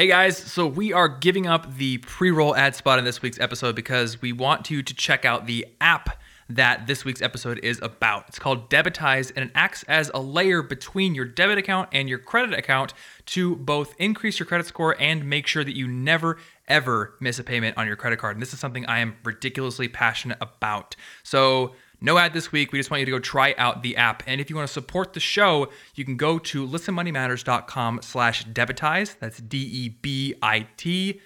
[0.00, 3.40] Hey guys, so we are giving up the pre roll ad spot in this week's
[3.40, 7.80] episode because we want you to check out the app that this week's episode is
[7.82, 8.28] about.
[8.28, 12.20] It's called Debitize and it acts as a layer between your debit account and your
[12.20, 12.94] credit account
[13.26, 16.38] to both increase your credit score and make sure that you never
[16.68, 18.36] ever miss a payment on your credit card.
[18.36, 20.94] And this is something I am ridiculously passionate about.
[21.24, 22.72] So, no ad this week.
[22.72, 24.22] We just want you to go try out the app.
[24.26, 29.16] And if you want to support the show, you can go to listenmoneymatters.com slash debitize.
[29.18, 31.20] That's D-E-B-I-T.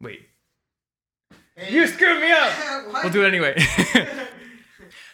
[0.00, 0.28] Wait.
[1.68, 2.52] You screwed me up.
[3.02, 3.56] we'll do it anyway.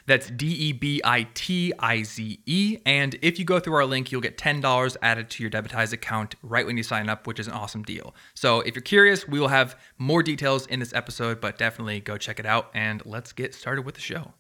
[0.07, 2.79] That's D E B I T I Z E.
[2.85, 6.35] And if you go through our link, you'll get $10 added to your Debitize account
[6.43, 8.15] right when you sign up, which is an awesome deal.
[8.35, 12.19] So if you're curious, we will have more details in this episode, but definitely go
[12.19, 12.71] check it out.
[12.75, 14.35] And let's get started with the show.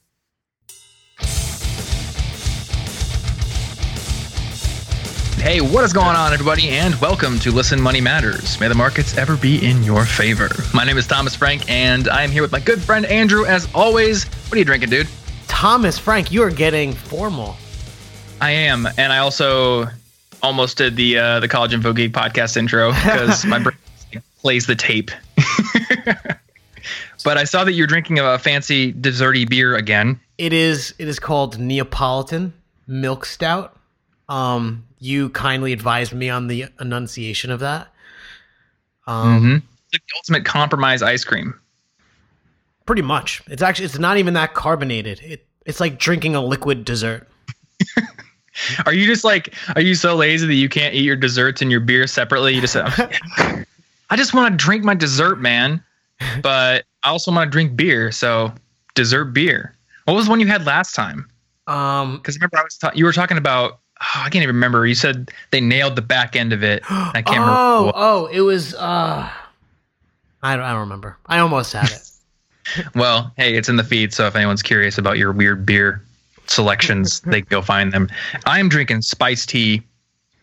[5.44, 8.58] Hey, what is going on, everybody, and welcome to Listen Money Matters.
[8.60, 10.48] May the markets ever be in your favor.
[10.72, 13.68] My name is Thomas Frank, and I am here with my good friend Andrew, as
[13.74, 14.24] always.
[14.24, 15.06] What are you drinking, dude?
[15.46, 17.56] Thomas Frank, you are getting formal.
[18.40, 19.86] I am, and I also
[20.42, 23.76] almost did the uh, the College Info Geek podcast intro because my brain
[24.40, 25.10] plays the tape.
[27.22, 30.18] but I saw that you're drinking a fancy desserty beer again.
[30.38, 32.54] It is it is called Neapolitan
[32.86, 33.76] Milk Stout.
[34.26, 37.88] Um, you kindly advised me on the enunciation of that.
[39.06, 39.66] Um, mm-hmm.
[39.92, 41.60] the ultimate compromise ice cream.
[42.86, 43.42] Pretty much.
[43.46, 45.20] It's actually it's not even that carbonated.
[45.20, 47.28] It it's like drinking a liquid dessert.
[48.86, 51.70] are you just like are you so lazy that you can't eat your desserts and
[51.70, 52.54] your beer separately?
[52.54, 55.82] You just I just want to drink my dessert, man.
[56.42, 58.54] But I also want to drink beer, so
[58.94, 59.74] dessert beer.
[60.06, 61.28] What was the one you had last time?
[61.66, 64.86] Um, because remember I was ta- you were talking about oh, I can't even remember.
[64.86, 66.82] You said they nailed the back end of it.
[66.90, 67.92] I can't oh, remember.
[67.96, 68.74] Oh, it was.
[68.74, 69.28] Uh,
[70.42, 70.64] I don't.
[70.64, 71.16] I don't remember.
[71.26, 72.86] I almost had it.
[72.94, 76.02] well, hey, it's in the feed, so if anyone's curious about your weird beer
[76.46, 78.08] selections, they can go find them.
[78.46, 79.82] I'm drinking spice tea,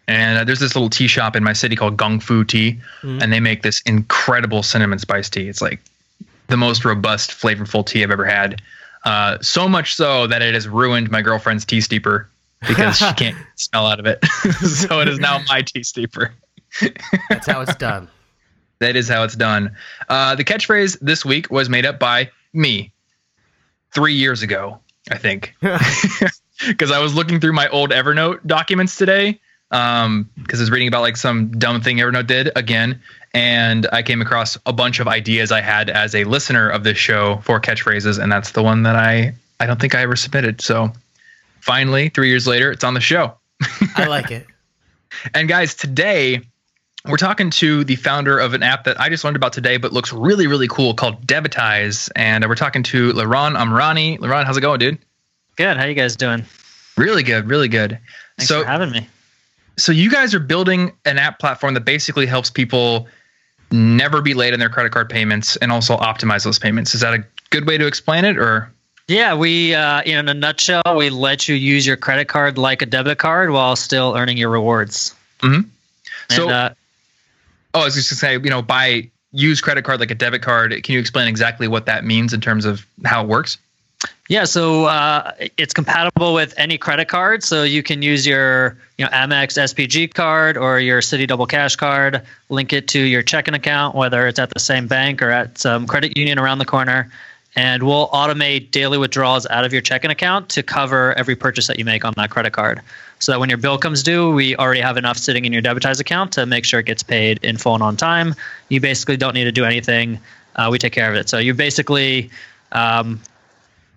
[0.07, 3.21] and uh, there's this little tea shop in my city called Gung Fu Tea, mm.
[3.21, 5.47] and they make this incredible cinnamon spice tea.
[5.47, 5.79] It's like
[6.47, 8.61] the most robust, flavorful tea I've ever had.
[9.03, 12.29] Uh, so much so that it has ruined my girlfriend's tea steeper
[12.67, 14.23] because she can't smell out of it.
[14.65, 16.33] so it is now my tea steeper.
[17.29, 18.07] That's how it's done.
[18.79, 19.75] That is how it's done.
[20.09, 22.91] Uh, the catchphrase this week was made up by me
[23.91, 24.79] three years ago,
[25.11, 25.53] I think,
[26.67, 29.39] because I was looking through my old Evernote documents today
[29.69, 32.99] because um, I was reading about like some dumb thing Evernote did again,
[33.33, 36.97] and I came across a bunch of ideas I had as a listener of this
[36.97, 40.59] show for catchphrases, and that's the one that I I don't think I ever submitted.
[40.59, 40.91] So
[41.61, 43.35] finally, three years later, it's on the show.
[43.95, 44.47] I like it.
[45.33, 46.41] And guys, today
[47.07, 49.91] we're talking to the founder of an app that I just learned about today, but
[49.91, 52.09] looks really, really cool called Debitize.
[52.15, 54.19] And we're talking to Liran Amrani.
[54.19, 54.99] Liran, how's it going, dude?
[55.55, 55.77] Good.
[55.77, 56.45] How you guys doing?
[56.97, 57.49] Really good.
[57.49, 57.99] Really good.
[58.37, 59.07] Thanks so, for having me.
[59.77, 63.07] So you guys are building an app platform that basically helps people
[63.71, 66.93] never be late on their credit card payments and also optimize those payments.
[66.93, 68.71] Is that a good way to explain it, or?
[69.11, 72.85] Yeah, we uh, in a nutshell, we let you use your credit card like a
[72.85, 75.13] debit card while still earning your rewards.
[75.39, 75.67] Mm-hmm.
[76.29, 76.69] So, and, uh,
[77.73, 80.41] oh, I was just gonna say, you know, by use credit card like a debit
[80.41, 80.71] card.
[80.83, 83.57] Can you explain exactly what that means in terms of how it works?
[84.29, 87.43] Yeah, so uh, it's compatible with any credit card.
[87.43, 91.75] So you can use your you know Amex SPG card or your Citi Double Cash
[91.75, 95.57] card, link it to your checking account, whether it's at the same bank or at
[95.57, 97.11] some credit union around the corner
[97.55, 101.77] and we'll automate daily withdrawals out of your checking account to cover every purchase that
[101.77, 102.81] you make on that credit card.
[103.19, 105.99] So that when your bill comes due, we already have enough sitting in your debitized
[105.99, 108.35] account to make sure it gets paid in full and on time.
[108.69, 110.19] You basically don't need to do anything.
[110.55, 111.29] Uh, we take care of it.
[111.29, 112.31] So you're basically
[112.71, 113.21] um,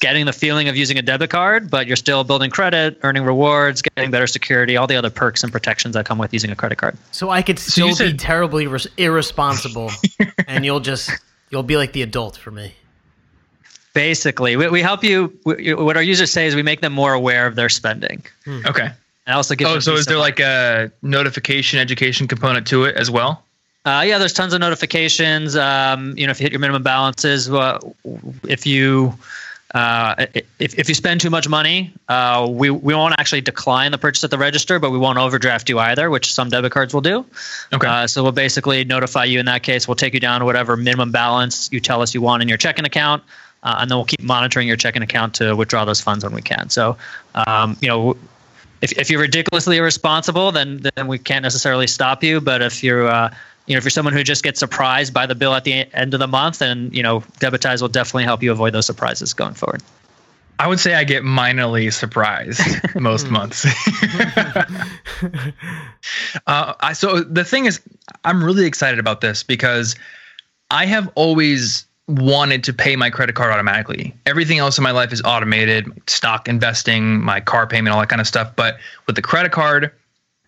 [0.01, 3.81] getting the feeling of using a debit card, but you're still building credit, earning rewards,
[3.81, 6.77] getting better security, all the other perks and protections that come with using a credit
[6.77, 6.97] card.
[7.13, 9.91] So I could still so be terribly res- irresponsible,
[10.47, 11.11] and you'll just
[11.51, 12.75] you'll be like the adult for me.
[13.95, 15.39] Basically, we, we help you.
[15.45, 18.25] We, what our users say is we make them more aware of their spending.
[18.45, 18.61] Hmm.
[18.67, 18.91] Okay.
[19.27, 19.69] And also give.
[19.69, 23.45] Oh, so is there like a notification education component to it as well?
[23.85, 25.57] Uh, yeah, there's tons of notifications.
[25.57, 27.95] Um, you know, if you hit your minimum balances, well,
[28.49, 29.15] if you
[29.75, 33.99] uh, if, if you spend too much money, uh, we, we won't actually decline the
[33.99, 37.01] purchase at the register, but we won't overdraft you either, which some debit cards will
[37.01, 37.27] do.
[37.73, 37.87] Okay.
[37.87, 39.89] Uh, so we'll basically notify you in that case.
[39.89, 42.59] We'll take you down to whatever minimum balance you tell us you want in your
[42.59, 43.25] checking account
[43.65, 46.43] uh, and then we'll keep monitoring your checking account to withdraw those funds when we
[46.43, 46.71] can.
[46.71, 46.97] So,
[47.35, 48.17] um, you know,
[48.83, 52.41] if, if you're ridiculously irresponsible, then then we can't necessarily stop you.
[52.41, 53.35] But if you're uh,
[53.67, 56.13] you know, if you're someone who just gets surprised by the bill at the end
[56.13, 59.55] of the month, and you know, Debitize will definitely help you avoid those surprises going
[59.55, 59.83] forward.
[60.59, 62.61] I would say I get minorly surprised
[62.95, 63.67] most months.
[66.47, 67.81] uh, I, so the thing is,
[68.25, 69.97] I'm really excited about this because
[70.71, 74.15] I have always wanted to pay my credit card automatically.
[74.27, 78.21] Everything else in my life is automated, stock investing, my car payment, all that kind
[78.21, 78.55] of stuff.
[78.57, 79.91] But with the credit card,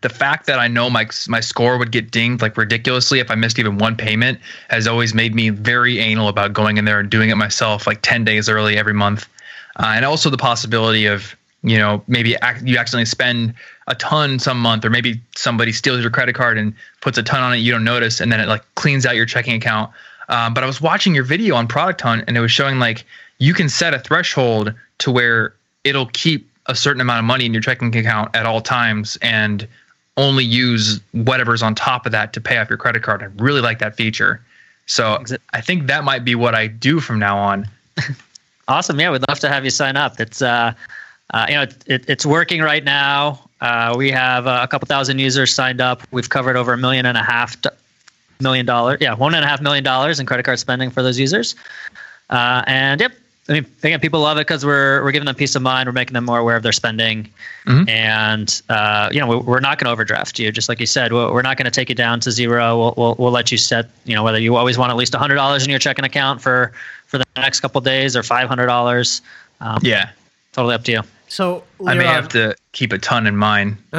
[0.03, 3.35] the fact that I know my my score would get dinged like ridiculously if I
[3.35, 4.38] missed even one payment
[4.69, 8.03] has always made me very anal about going in there and doing it myself like
[8.03, 9.26] 10 days early every month.
[9.76, 13.55] Uh, and also the possibility of you know maybe you accidentally spend
[13.88, 17.43] a ton some month or maybe somebody steals your credit card and puts a ton
[17.43, 19.91] on it you don't notice and then it like cleans out your checking account
[20.28, 23.05] um, but i was watching your video on product hunt and it was showing like
[23.38, 27.52] you can set a threshold to where it'll keep a certain amount of money in
[27.52, 29.69] your checking account at all times and
[30.17, 33.61] only use whatever's on top of that to pay off your credit card i really
[33.61, 34.40] like that feature
[34.87, 37.69] so i think that might be what i do from now on
[38.69, 38.99] Awesome.
[38.99, 40.19] Yeah, we'd love to have you sign up.
[40.19, 40.72] It's uh,
[41.32, 43.49] uh, you know, it, it, it's working right now.
[43.61, 46.02] Uh, we have uh, a couple thousand users signed up.
[46.11, 47.61] We've covered over a million and a half
[48.40, 48.98] million dollars.
[49.00, 51.54] Yeah, one and a half million dollars in credit card spending for those users.
[52.30, 53.12] Uh, and yep,
[53.48, 55.88] I mean, again, people love it because we're we're giving them peace of mind.
[55.88, 57.30] We're making them more aware of their spending,
[57.64, 57.88] mm-hmm.
[57.88, 60.50] and uh, you know, we're not going to overdraft you.
[60.50, 62.76] Just like you said, we're not going to take it down to zero.
[62.76, 63.88] We'll, we'll we'll let you set.
[64.04, 66.72] You know, whether you always want at least hundred dollars in your checking account for
[67.06, 69.22] for the next couple days or five hundred dollars.
[69.60, 70.10] Um, yeah,
[70.52, 71.02] totally up to you.
[71.28, 73.78] So I may have to keep a ton in mind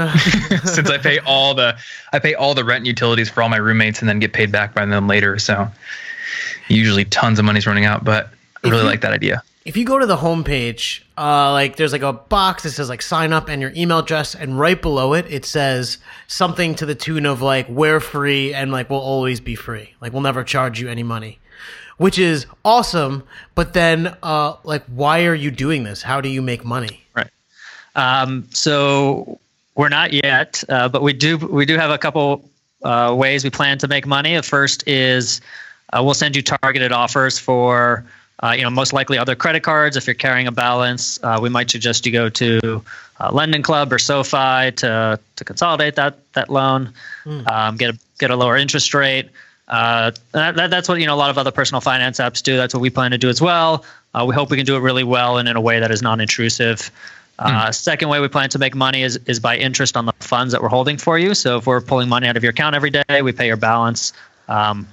[0.63, 1.77] since I pay all the
[2.13, 4.51] I pay all the rent and utilities for all my roommates and then get paid
[4.51, 5.37] back by them later.
[5.39, 5.69] So
[6.67, 8.29] usually tons of money's running out, but
[8.63, 9.43] I really you, like that idea.
[9.65, 13.01] If you go to the homepage, uh, like there's like a box that says like
[13.01, 15.97] sign up and your email address, and right below it it says
[16.27, 19.93] something to the tune of like we're free and like we'll always be free.
[19.99, 21.39] Like we'll never charge you any money
[21.97, 23.23] which is awesome.
[23.55, 26.03] But then, uh, like, why are you doing this?
[26.03, 27.03] How do you make money?
[27.97, 29.39] Um, so
[29.75, 32.49] we're not yet, uh, but we do we do have a couple
[32.83, 34.35] uh, ways we plan to make money.
[34.35, 35.41] The first is
[35.91, 38.05] uh, we'll send you targeted offers for.
[38.39, 39.97] Uh, you know, most likely other credit cards.
[39.97, 42.83] If you're carrying a balance, uh, we might suggest you go to
[43.31, 46.93] Lending Club or SoFi to to consolidate that that loan,
[47.25, 47.51] mm.
[47.51, 49.29] um, get a get a lower interest rate.
[49.67, 51.15] Uh, that, that's what you know.
[51.15, 52.57] A lot of other personal finance apps do.
[52.57, 53.83] That's what we plan to do as well.
[54.13, 56.01] Uh, we hope we can do it really well and in a way that is
[56.01, 56.91] non-intrusive.
[57.39, 57.73] Uh, mm.
[57.73, 60.61] Second way we plan to make money is is by interest on the funds that
[60.61, 61.33] we're holding for you.
[61.33, 64.13] So if we're pulling money out of your account every day, we pay your balance.
[64.47, 64.87] Um,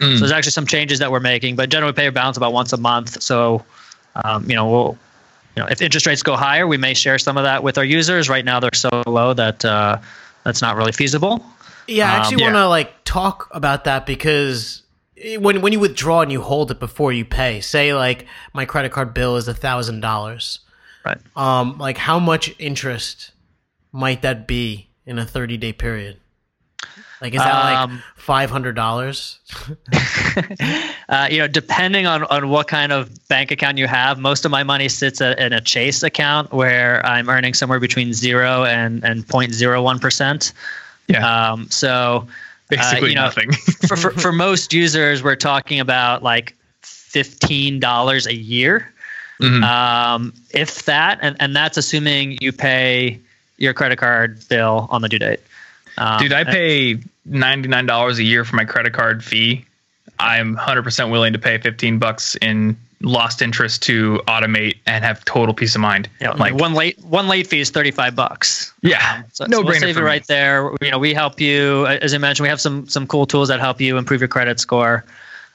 [0.00, 0.14] mm.
[0.14, 2.52] So there's actually some changes that we're making, but generally we pay your balance about
[2.52, 3.20] once a month.
[3.22, 3.64] So
[4.24, 4.98] um, you know we'll
[5.56, 7.84] you know if interest rates go higher, we may share some of that with our
[7.84, 8.28] users.
[8.28, 9.98] Right now they're so low that uh,
[10.44, 11.44] that's not really feasible.
[11.88, 14.82] Yeah, I actually um, want to like talk about that because
[15.38, 18.92] when when you withdraw and you hold it before you pay, say like my credit
[18.92, 20.60] card bill is a thousand dollars,
[21.04, 21.18] right?
[21.36, 23.32] Um, like how much interest
[23.92, 26.18] might that be in a thirty day period?
[27.20, 29.40] Like is that um, like five hundred dollars?
[31.08, 34.50] uh, you know, depending on on what kind of bank account you have, most of
[34.50, 39.26] my money sits in a Chase account where I'm earning somewhere between zero and and
[39.26, 40.52] 0.01 percent.
[41.08, 41.50] Yeah.
[41.50, 42.28] Um, so
[42.68, 43.52] basically uh, you know, nothing.
[43.88, 48.92] for, for, for most users, we're talking about like fifteen dollars a year,
[49.40, 49.64] mm-hmm.
[49.64, 53.20] um, if that, and and that's assuming you pay
[53.56, 55.40] your credit card bill on the due date.
[55.96, 59.64] Um, Dude, I pay ninety nine dollars a year for my credit card fee.
[60.18, 65.24] I'm hundred percent willing to pay fifteen bucks in lost interest to automate and have
[65.24, 66.08] total peace of mind.
[66.20, 68.72] Yeah, like one late one late fee is thirty five bucks.
[68.82, 70.70] Yeah, um, so, no so we'll save you right there.
[70.80, 72.44] You know, we help you as I mentioned.
[72.44, 75.04] We have some some cool tools that help you improve your credit score.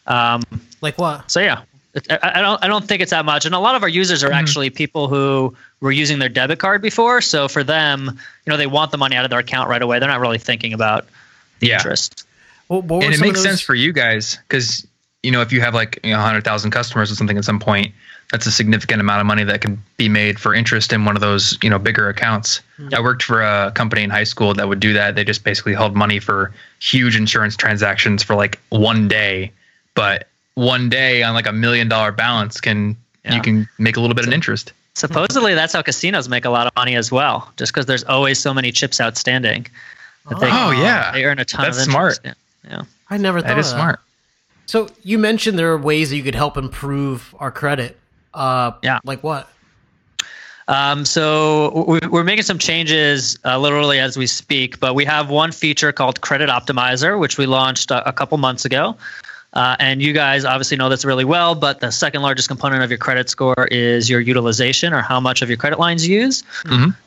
[0.07, 0.43] Um,
[0.81, 1.29] like what?
[1.29, 1.63] So yeah,
[2.09, 4.29] I don't I don't think it's that much, and a lot of our users are
[4.29, 4.35] mm-hmm.
[4.35, 7.21] actually people who were using their debit card before.
[7.21, 8.05] So for them,
[8.45, 10.00] you know, they want the money out of their account right away.
[10.00, 11.05] They're not really thinking about
[11.59, 11.75] the yeah.
[11.75, 12.25] interest.
[12.67, 14.88] Well, and it makes sense for you guys because
[15.21, 17.93] you know, if you have like you know, 100,000 customers or something at some point,
[18.31, 21.21] that's a significant amount of money that can be made for interest in one of
[21.21, 22.62] those, you know, bigger accounts.
[22.79, 22.93] Yep.
[22.93, 25.15] I worked for a company in high school that would do that.
[25.15, 29.51] They just basically held money for huge insurance transactions for like one day,
[29.93, 32.95] but one day on like a million dollar balance can
[33.25, 33.36] yeah.
[33.36, 34.74] you can make a little bit of interest.
[34.95, 38.39] Supposedly that's how casinos make a lot of money as well, just because there's always
[38.39, 39.65] so many chips outstanding.
[40.29, 42.22] oh, they, oh yeah, they earn a ton that's of interest.
[42.22, 42.38] smart.
[42.63, 42.72] Yeah.
[42.72, 42.83] yeah.
[43.10, 43.77] I never thought that is that.
[43.77, 44.00] smart.
[44.65, 47.98] So you mentioned there are ways that you could help improve our credit.
[48.33, 49.00] Uh, yeah.
[49.03, 49.50] Like what?
[50.67, 55.29] Um, so we- we're making some changes uh, literally as we speak, but we have
[55.29, 58.95] one feature called Credit Optimizer, which we launched a, a couple months ago.
[59.53, 62.89] Uh, and you guys obviously know this really well, but the second largest component of
[62.89, 66.43] your credit score is your utilization or how much of your credit lines you use.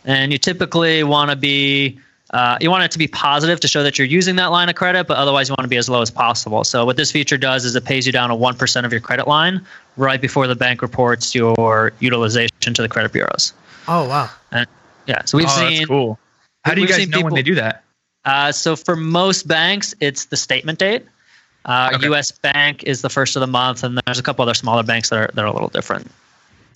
[0.04, 1.98] And you typically want to be
[2.30, 4.74] uh, you want it to be positive to show that you're using that line of
[4.74, 6.64] credit, but otherwise you want to be as low as possible.
[6.64, 9.00] So what this feature does is it pays you down to one percent of your
[9.00, 9.64] credit line
[9.96, 13.52] right before the bank reports your utilization to the credit bureaus.
[13.86, 14.28] Oh wow.
[14.50, 14.66] And
[15.06, 15.78] yeah, so we've oh, seen.
[15.78, 16.18] that's cool.
[16.64, 17.84] How do you guys seen know when they do that?
[18.24, 21.06] Uh, so for most banks, it's the statement date.
[21.66, 22.06] Uh, Okay.
[22.06, 22.30] U.S.
[22.30, 25.18] Bank is the first of the month, and there's a couple other smaller banks that
[25.18, 26.10] are that are a little different.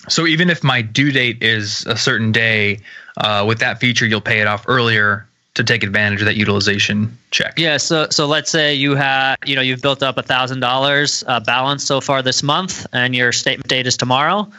[0.09, 2.81] So even if my due date is a certain day,
[3.19, 7.17] uh, with that feature, you'll pay it off earlier to take advantage of that utilization
[7.31, 7.55] check.
[7.59, 11.23] Yeah, so so let's say you have you know you've built up a thousand dollars
[11.27, 14.51] uh, balance so far this month, and your statement date is tomorrow,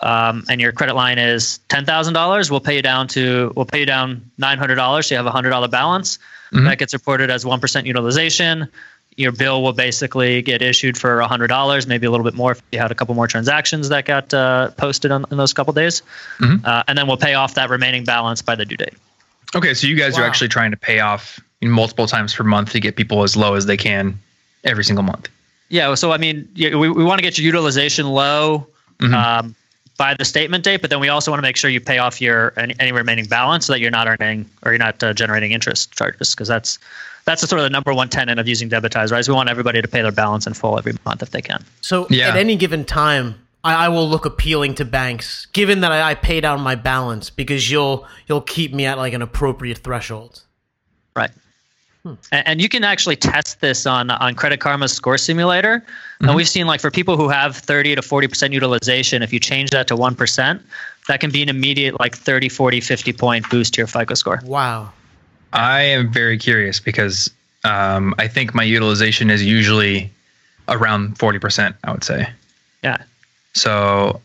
[0.00, 2.50] um, and your credit line is ten thousand dollars.
[2.50, 5.08] We'll pay you down to we'll pay you down nine hundred dollars.
[5.08, 6.18] So you have a hundred dollar balance.
[6.52, 8.68] That gets reported as one percent utilization.
[9.16, 12.52] Your bill will basically get issued for a hundred dollars, maybe a little bit more
[12.52, 15.72] if you had a couple more transactions that got uh, posted on, in those couple
[15.72, 16.02] days,
[16.64, 18.94] uh, and then we'll pay off that remaining balance by the due date.
[19.54, 22.80] Okay, so you guys are actually trying to pay off multiple times per month to
[22.80, 24.18] get people as low as they can
[24.64, 25.28] every single month.
[25.68, 28.66] Yeah, so I mean, we, we want to get your utilization low
[29.00, 29.54] um,
[29.96, 32.20] by the statement date, but then we also want to make sure you pay off
[32.20, 35.52] your any, any remaining balance so that you're not earning or you're not uh, generating
[35.52, 36.78] interest charges because that's
[37.26, 39.18] that's the sort of the number one tenet of using Debitize, right?
[39.18, 41.64] Is we want everybody to pay their balance in full every month if they can.
[41.80, 42.28] So Yeah.
[42.28, 46.14] at any given time, I, I will look appealing to banks, given that I, I
[46.14, 50.42] pay down my balance because you'll you'll keep me at like an appropriate threshold.
[51.16, 51.32] Right.
[52.04, 52.14] Hmm.
[52.30, 55.84] And, and you can actually test this on on Credit Karma's score simulator.
[56.20, 56.36] And mm-hmm.
[56.36, 59.88] we've seen like for people who have 30 to 40% utilization, if you change that
[59.88, 60.62] to 1%,
[61.08, 64.40] that can be an immediate like 30, 40, 50 point boost to your FICO score.
[64.44, 64.92] Wow.
[65.52, 67.30] I am very curious because
[67.64, 70.10] um, I think my utilization is usually
[70.68, 72.28] around 40%, I would say.
[72.82, 72.98] Yeah.
[73.54, 74.20] So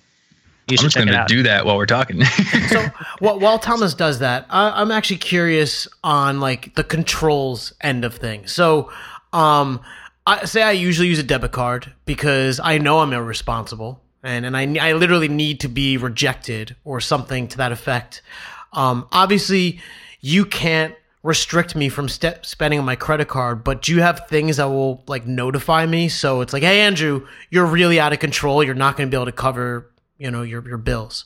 [0.68, 2.22] You I'm just going to do that while we're talking.
[2.70, 2.86] So
[3.20, 8.16] while, while Thomas does that, I, I'm actually curious on like the controls end of
[8.16, 8.54] things.
[8.54, 8.92] So,
[9.34, 9.82] um,
[10.26, 14.56] I say I usually use a debit card because I know I'm irresponsible and and
[14.56, 18.22] I I literally need to be rejected or something to that effect.
[18.74, 19.82] Um, obviously,
[20.22, 24.58] you can't restrict me from spending on my credit card, but do you have things
[24.58, 26.10] that will like notify me?
[26.10, 28.64] So it's like, hey Andrew, you're really out of control.
[28.64, 31.26] You're not going to be able to cover, you know, your your bills.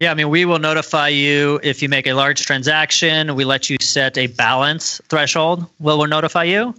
[0.00, 3.36] Yeah, I mean, we will notify you if you make a large transaction.
[3.36, 5.66] We let you set a balance threshold.
[5.78, 6.74] Well, we'll notify you.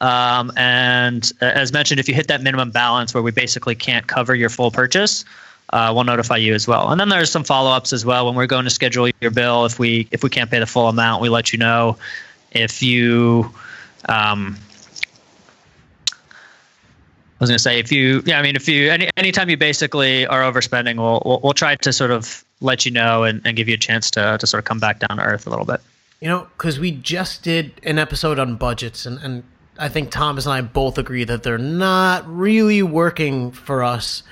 [0.00, 4.34] Um, and as mentioned, if you hit that minimum balance where we basically can't cover
[4.34, 5.24] your full purchase,
[5.70, 6.90] uh, we'll notify you as well.
[6.90, 9.64] And then there's some follow-ups as well when we're going to schedule your bill.
[9.64, 11.96] If we if we can't pay the full amount, we let you know.
[12.52, 13.52] If you
[14.08, 14.56] um,
[17.38, 19.56] I was going to say if you, yeah, I mean, if you, any, anytime you
[19.56, 23.56] basically are overspending, we'll, we'll, we'll try to sort of let you know and, and
[23.56, 25.64] give you a chance to, to sort of come back down to earth a little
[25.64, 25.80] bit.
[26.20, 29.44] You know, because we just did an episode on budgets, and, and
[29.78, 34.24] I think Thomas and I both agree that they're not really working for us.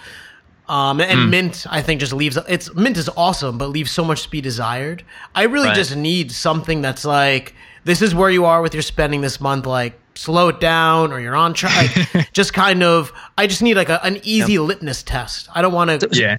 [0.69, 4.25] Um, and Mint, I think, just leaves it's Mint is awesome, but leaves so much
[4.25, 5.05] to be desired.
[5.35, 5.77] I really Right.
[5.77, 7.55] just need something that's like,
[7.85, 9.65] this is where you are with your spending this month.
[9.67, 12.15] Like, slow it down, or you're on track.
[12.15, 15.49] Like, just kind of, I just need like a, an easy litmus test.
[15.55, 16.09] I don't want to.
[16.13, 16.39] yeah.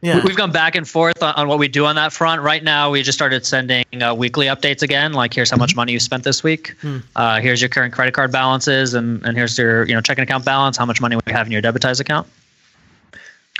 [0.00, 0.20] Yeah.
[0.22, 2.42] We've gone back and forth on, on what we do on that front.
[2.42, 5.14] Right now, we just started sending uh, weekly updates again.
[5.14, 6.74] Like, here's how much money you spent this week.
[7.16, 10.44] Uh, here's your current credit card balances, and, and here's your you know checking account
[10.44, 10.76] balance.
[10.76, 12.26] How much money we have in your debitize account.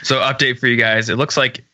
[0.02, 1.08] So update for you guys.
[1.08, 1.64] It looks like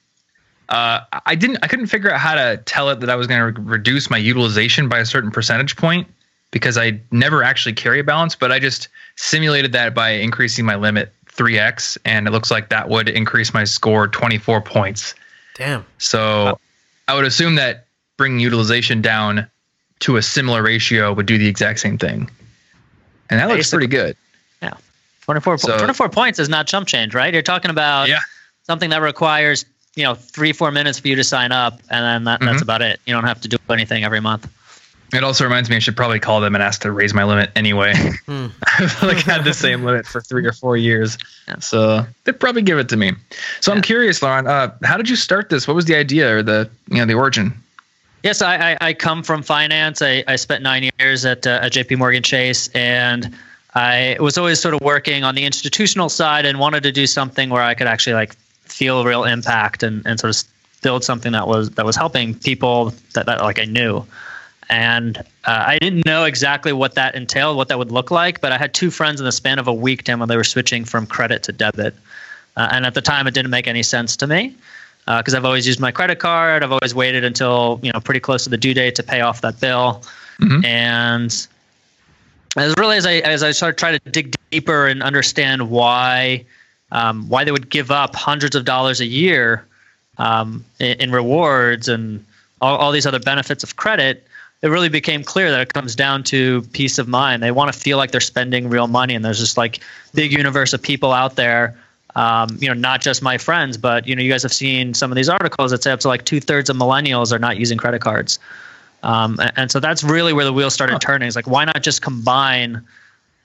[0.69, 1.59] uh, I didn't.
[1.63, 4.09] I couldn't figure out how to tell it that I was going to re- reduce
[4.09, 6.07] my utilization by a certain percentage point
[6.53, 8.37] because I never actually carry a balance.
[8.37, 12.89] But I just simulated that by increasing my limit 3x, and it looks like that
[12.89, 15.15] would increase my score 24 points.
[15.55, 15.85] Damn.
[15.99, 16.59] So
[17.09, 17.87] I would assume that
[18.17, 19.51] bringing utilization down
[20.01, 22.31] to a similar ratio would do the exact same thing,
[23.29, 24.17] and that looks pretty good.
[25.37, 27.33] Yeah, 24, So- 24 points is not chump change, right?
[27.33, 28.19] You're talking about Yeah.
[28.67, 29.65] something that requires
[29.97, 32.81] you know three four minutes for you to sign up, and then that, that's about
[32.83, 33.01] it.
[33.07, 34.49] You don't have to do anything every month.
[35.13, 37.51] It also reminds me I should probably call them and ask to raise my limit
[37.57, 37.93] anyway.
[38.29, 41.19] I've like had the same limit for three or four years,
[41.59, 43.13] so they'd probably give it to me.
[43.61, 45.67] So I'm curious, Liran, uh, how did you start this?
[45.67, 47.53] What was the idea or the you know the origin?
[48.23, 50.03] Yes, I, I, I come from finance.
[50.03, 53.35] I, I spent nine years at, uh, at JP Morgan Chase, and
[53.75, 57.51] I was always sort of working on the institutional side and wanted to do something
[57.51, 58.35] where I could actually like
[58.65, 60.43] feel real impact and, and sort of
[60.83, 64.05] build something that was that was helping people that, that like I knew.
[64.69, 68.53] And uh, I didn't know exactly what that entailed, what that would look like, but
[68.53, 70.85] I had two friends in the span of a week, Tim, when they were switching
[70.85, 71.95] from credit to debit.
[72.57, 74.55] Uh, and at the time, it didn't make any sense to me
[75.07, 76.63] because uh, I've always used my credit card.
[76.63, 79.41] I've always waited until you know pretty close to the due date to pay off
[79.41, 80.03] that bill.
[80.41, 80.65] Mm-hmm.
[80.65, 81.47] And
[82.57, 86.45] as really as I as I started trying to dig deeper and understand why
[86.93, 89.65] um, why they would give up hundreds of dollars a year
[90.19, 92.25] um, in, in, rewards and
[92.61, 94.27] all, all these other benefits of credit,
[94.61, 97.43] it really became clear that it comes down to peace of mind.
[97.43, 99.81] They want to feel like they're spending real money, and there's this like
[100.15, 101.77] big universe of people out there.
[102.17, 105.13] Um, you know, not just my friends, but you know, you guys have seen some
[105.13, 107.79] of these articles that say up to like two thirds of millennials are not using
[107.79, 108.41] credit cards.
[109.03, 110.99] Um, and, and, so that's really where the wheels started huh.
[111.01, 111.27] turning.
[111.27, 112.85] It's like, why not just combine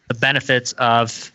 [0.07, 1.31] the benefits of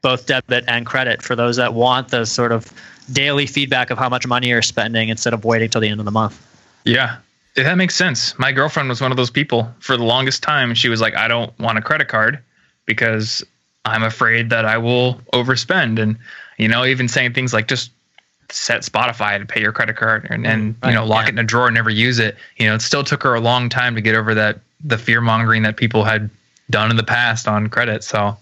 [0.00, 2.72] both debit and credit for those that want the sort of
[3.12, 6.04] daily feedback of how much money you're spending instead of waiting till the end of
[6.04, 6.40] the month?
[6.84, 7.18] Yeah,
[7.56, 8.38] that makes sense.
[8.38, 10.74] My girlfriend was one of those people for the longest time.
[10.74, 12.42] She was like, I don't want a credit card
[12.86, 13.44] because
[13.84, 16.00] I'm afraid that I will overspend.
[16.00, 16.18] And,
[16.58, 17.90] you know, even saying things like just
[18.52, 21.28] set Spotify to pay your credit card and, and right, you know, lock yeah.
[21.28, 22.36] it in a drawer and never use it.
[22.56, 25.20] You know, it still took her a long time to get over that, the fear
[25.20, 26.30] mongering that people had
[26.70, 28.04] done in the past on credit.
[28.04, 28.36] So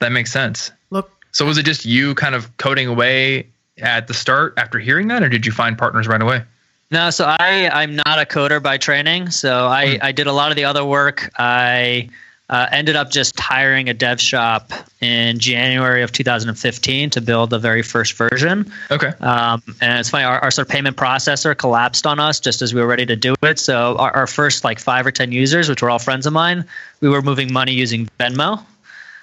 [0.00, 0.70] that makes sense.
[0.90, 1.10] Look.
[1.32, 3.46] So was it just you kind of coding away
[3.78, 6.42] at the start after hearing that, or did you find partners right away?
[6.90, 9.30] No, so I I'm not a coder by training.
[9.30, 9.98] So I mm.
[10.02, 11.30] I did a lot of the other work.
[11.38, 12.08] I
[12.50, 17.58] uh, ended up just hiring a dev shop in January of 2015 to build the
[17.58, 18.70] very first version.
[18.90, 19.12] Okay.
[19.20, 22.74] Um, and it's funny, our, our, sort of payment processor collapsed on us just as
[22.74, 23.60] we were ready to do it.
[23.60, 26.64] So our, our first like five or 10 users, which were all friends of mine,
[27.00, 28.64] we were moving money using Venmo.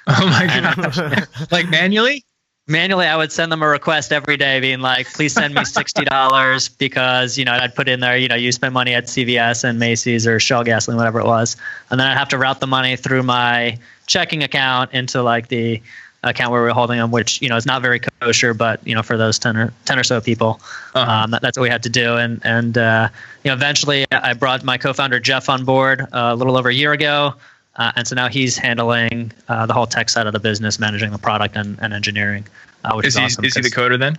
[0.07, 1.27] Oh my gosh.
[1.51, 2.23] like manually?
[2.67, 6.77] Manually i would send them a request every day being like please send me $60
[6.77, 9.79] because you know i'd put in there you know you spend money at cvs and
[9.79, 11.55] macy's or shell gasoline whatever it was.
[11.89, 15.81] And then i'd have to route the money through my checking account into like the
[16.23, 19.03] account where we're holding them which you know is not very kosher but you know
[19.03, 20.59] for those 10 or 10 or so people
[20.93, 21.11] uh-huh.
[21.11, 22.17] um, that, that's what we had to do.
[22.17, 23.07] And and uh,
[23.43, 26.73] you know eventually i brought my co-founder jeff on board uh, a little over a
[26.73, 27.33] year ago
[27.77, 31.11] uh, and so now he's handling uh, the whole tech side of the business, managing
[31.11, 32.45] the product and, and engineering,
[32.83, 33.45] uh, which is, is he, awesome.
[33.45, 34.17] Is he the coder then?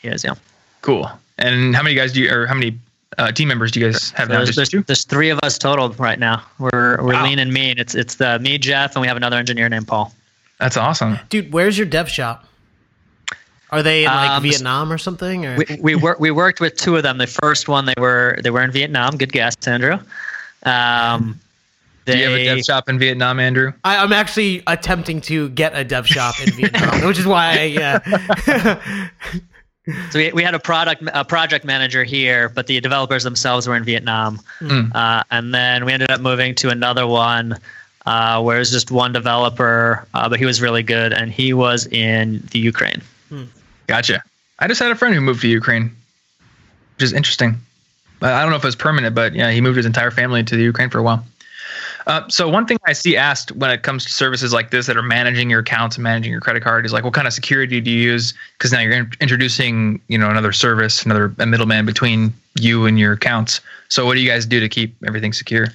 [0.00, 0.34] He is, yeah.
[0.82, 1.10] Cool.
[1.38, 2.78] And how many guys do you, or how many
[3.18, 4.44] uh, team members do you guys have so now?
[4.44, 6.42] There's, there's, there's, three of us total right now.
[6.58, 7.24] We're we're wow.
[7.24, 7.78] lean and mean.
[7.78, 10.14] It's it's the me, Jeff, and we have another engineer named Paul.
[10.58, 11.52] That's awesome, dude.
[11.52, 12.46] Where's your dev shop?
[13.70, 15.46] Are they in like um, Vietnam or something?
[15.46, 15.56] Or?
[15.56, 17.18] We we, wor- we worked with two of them.
[17.18, 19.16] The first one they were they were in Vietnam.
[19.16, 19.98] Good guess, Andrew.
[20.64, 21.40] Um,
[22.04, 23.72] they, Do you have a dev shop in Vietnam, Andrew?
[23.84, 27.62] I, am actually attempting to get a dev shop in Vietnam, which is why I,
[27.64, 28.80] yeah.
[30.10, 33.76] so we, we had a product a project manager here, but the developers themselves were
[33.76, 34.94] in Vietnam, mm.
[34.94, 37.58] uh, and then we ended up moving to another one
[38.06, 41.52] uh, where it was just one developer, uh, but he was really good, and he
[41.52, 43.02] was in the Ukraine.
[43.30, 43.48] Mm.
[43.86, 44.22] Gotcha.
[44.58, 45.94] I just had a friend who moved to Ukraine,
[46.96, 47.60] which is interesting.
[48.22, 50.56] I don't know if it was permanent, but yeah, he moved his entire family to
[50.56, 51.24] the Ukraine for a while.
[52.10, 54.96] Uh, so one thing I see asked when it comes to services like this that
[54.96, 57.80] are managing your accounts and managing your credit card is like, what kind of security
[57.80, 58.34] do you use?
[58.58, 62.98] Because now you're in- introducing, you know, another service, another a middleman between you and
[62.98, 63.60] your accounts.
[63.90, 65.68] So what do you guys do to keep everything secure?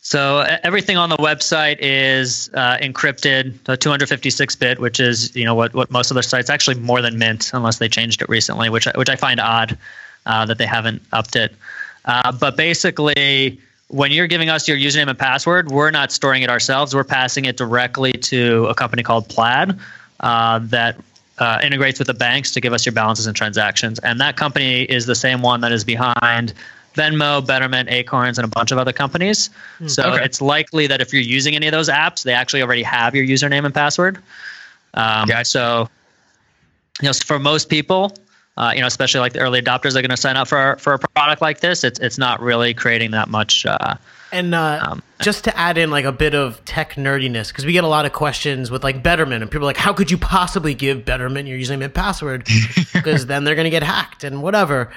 [0.00, 5.92] So everything on the website is uh, encrypted, 256-bit, which is you know what what
[5.92, 9.14] most other sites actually more than Mint, unless they changed it recently, which which I
[9.14, 9.78] find odd
[10.26, 11.54] uh, that they haven't upped it.
[12.04, 16.50] Uh, but basically, when you're giving us your username and password, we're not storing it
[16.50, 16.94] ourselves.
[16.94, 19.78] We're passing it directly to a company called Plaid
[20.20, 20.96] uh, that
[21.38, 23.98] uh, integrates with the banks to give us your balances and transactions.
[24.00, 26.52] And that company is the same one that is behind
[26.94, 29.50] Venmo, Betterment, Acorns, and a bunch of other companies.
[29.78, 30.24] Mm, so okay.
[30.24, 33.24] it's likely that if you're using any of those apps, they actually already have your
[33.24, 34.16] username and password.
[34.94, 35.44] Um, gotcha.
[35.44, 35.88] So,
[37.02, 38.16] you know, for most people,
[38.56, 40.94] uh, you know, especially like the early adopters are going to sign up for for
[40.94, 41.84] a product like this.
[41.84, 43.66] It's it's not really creating that much.
[43.66, 43.96] Uh,
[44.32, 47.72] and uh, um, just to add in like a bit of tech nerdiness, because we
[47.72, 50.18] get a lot of questions with like Betterment, and people are like, "How could you
[50.18, 52.48] possibly give Betterment your username and password?
[52.92, 54.90] Because then they're going to get hacked and whatever."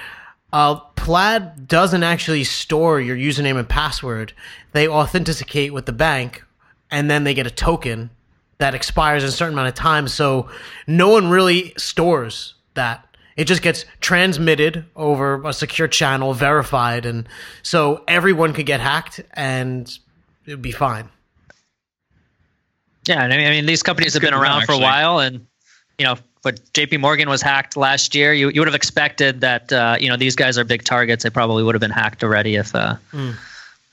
[0.52, 4.32] Uh, Plaid doesn't actually store your username and password.
[4.72, 6.44] They authenticate with the bank,
[6.90, 8.10] and then they get a token
[8.58, 10.08] that expires in a certain amount of time.
[10.08, 10.48] So
[10.86, 17.28] no one really stores that it just gets transmitted over a secure channel, verified, and
[17.62, 19.98] so everyone could get hacked, and
[20.46, 21.08] it'd be fine.
[23.06, 25.46] Yeah, I mean, these companies have been around for a while, and
[25.98, 26.98] you know, but J.P.
[26.98, 28.32] Morgan was hacked last year.
[28.32, 31.24] You you would have expected that uh, you know these guys are big targets.
[31.24, 33.32] They probably would have been hacked already if uh, uh,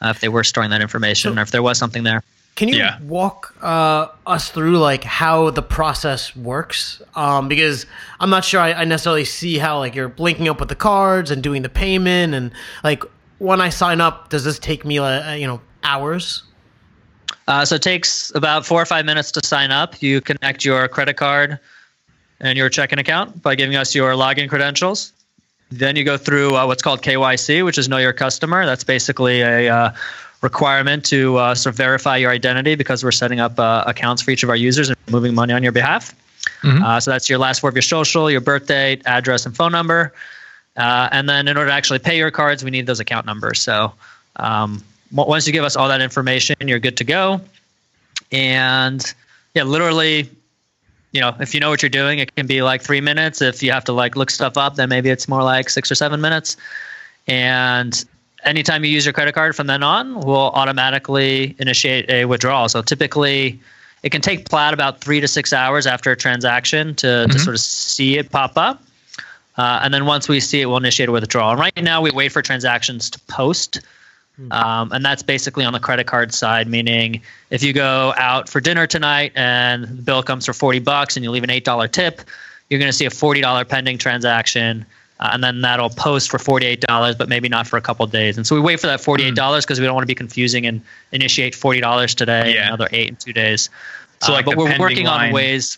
[0.10, 2.23] if they were storing that information or if there was something there.
[2.58, 3.00] Can you Yeah.
[3.04, 7.02] walk uh, us through like how the process works?
[7.15, 7.86] Um, because
[8.20, 11.32] I'm not sure I, I necessarily see how like you're linking up with the cards
[11.32, 12.52] and doing the payment and
[12.84, 13.04] like
[13.38, 16.43] when I sign up, does this take me uh, you know hours?
[17.48, 20.02] Uh, so it takes about four or five minutes to sign up.
[20.02, 21.60] You connect your credit card
[22.39, 25.13] and your checking account by giving us your login credentials.
[25.70, 28.65] Then you go through uh, what's called KYC, which is Know Your Customer.
[28.65, 29.91] That's basically a uh,
[30.41, 34.32] requirement to uh, sort of verify your identity because we're setting up uh, accounts for
[34.32, 36.15] each of our users and moving money on your behalf.
[36.84, 39.71] Uh, so that's your last four of your social, your birth date, address, and phone
[39.71, 40.13] number.
[40.76, 43.60] Uh, and then in order to actually pay your cards, we need those account numbers.
[43.62, 43.93] So
[44.36, 47.41] um, once you give us all that information, you're good to go.
[48.32, 49.04] And
[49.56, 50.30] yeah, literally,
[51.12, 53.41] you know, if you know what you're doing, it can be like three minutes.
[53.41, 55.95] If you have to like look stuff up, then maybe it's more like six or
[55.95, 56.58] seven minutes.
[57.28, 58.06] And
[58.47, 62.69] anytime you use your credit card from then on, we'll automatically initiate a withdrawal.
[62.69, 63.60] So typically,
[64.03, 67.55] it can take Plaid about three to six hours after a transaction to, to sort
[67.55, 68.81] of see it pop up.
[69.57, 71.51] Uh, and then once we see it, we'll initiate a withdrawal.
[71.51, 73.81] And right now, we wait for transactions to post.
[74.51, 78.62] Um, and that's basically on the credit card side, meaning if you go out for
[78.62, 82.21] dinner tonight and the bill comes for 40 bucks and you leave an $8 tip,
[82.69, 84.86] you're going to see a $40 pending transaction.
[85.19, 88.38] Uh, and then that'll post for $48, but maybe not for a couple of days.
[88.38, 90.82] And so we wait for that $48 because we don't want to be confusing and
[91.12, 92.60] initiate $40 today Yeah.
[92.62, 93.69] and another eight in two days.
[94.21, 95.77] So, Uh, but the we're pending working on ways.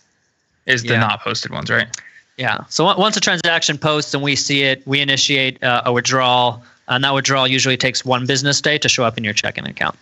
[0.66, 1.00] Is the Yeah.
[1.00, 1.88] not posted ones, right?
[2.36, 2.58] Yeah.
[2.68, 6.62] So on- once a transaction posts and we see it, we initiate uh, a withdrawal,
[6.86, 9.96] and that withdrawal usually takes one business day to show up in your checking account.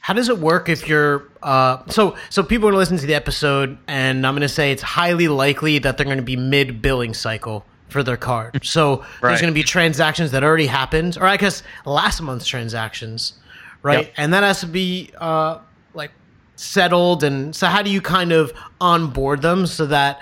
[0.00, 3.76] How does it work if you're uh, so so people are listening to the episode
[3.86, 7.12] and I'm going to say it's highly likely that they're going to be mid billing
[7.12, 8.64] cycle for their card.
[8.64, 13.34] So there's going to be transactions that already happened or I guess last month's transactions,
[13.82, 14.06] right?
[14.06, 14.14] Yep.
[14.16, 15.58] And that has to be uh,
[15.94, 16.12] like
[16.56, 20.20] settled and so how do you kind of onboard them so that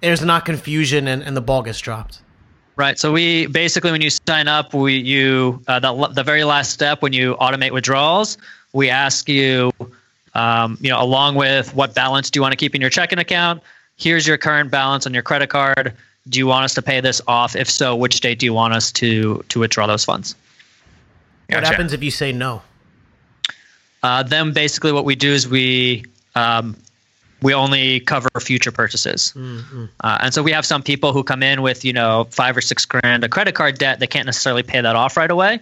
[0.00, 2.22] there's not confusion and, and the ball gets dropped?
[2.76, 2.98] Right.
[2.98, 7.02] So we basically, when you sign up, we you uh, the the very last step
[7.02, 8.38] when you automate withdrawals,
[8.72, 9.70] we ask you,
[10.32, 13.18] um, you know, along with what balance do you want to keep in your checking
[13.18, 13.62] account?
[13.96, 15.94] Here's your current balance on your credit card.
[16.28, 17.56] Do you want us to pay this off?
[17.56, 20.34] If so, which date do you want us to to withdraw those funds?
[21.48, 22.62] What happens if you say no?
[24.02, 26.04] Uh, then basically, what we do is we
[26.34, 26.76] um,
[27.42, 29.32] we only cover future purchases.
[30.00, 32.60] Uh, and so we have some people who come in with you know five or
[32.60, 33.98] six grand of credit card debt.
[33.98, 35.60] They can't necessarily pay that off right away,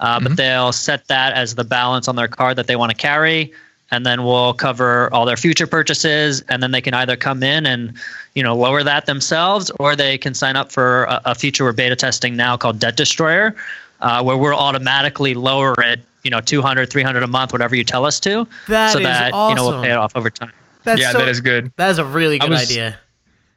[0.00, 2.96] uh, but they'll set that as the balance on their card that they want to
[2.96, 3.52] carry.
[3.90, 7.64] And then we'll cover all their future purchases, and then they can either come in
[7.64, 7.94] and,
[8.34, 11.72] you know, lower that themselves, or they can sign up for a, a feature we're
[11.72, 13.56] beta testing now called Debt Destroyer,
[14.00, 18.04] uh, where we'll automatically lower it, you know, 200, 300 a month, whatever you tell
[18.04, 20.52] us to, That so is that you know we'll pay it off over time.
[20.84, 21.72] That's yeah, so- that is good.
[21.76, 22.98] That is a really good was- idea.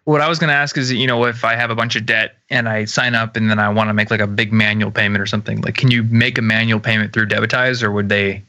[0.06, 2.08] What I was going to ask is, you know, if I have a bunch of
[2.08, 4.90] debt and I sign up and then I want to make like a big manual
[4.90, 8.42] payment or something, like, can you make a manual payment through Debitize, or would they?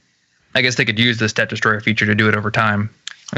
[0.54, 2.90] I guess they could use this debt destroyer feature to do it over time.